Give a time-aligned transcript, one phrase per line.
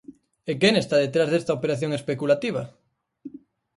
[0.51, 2.63] ¿E quen está detrás desta operación especulativa?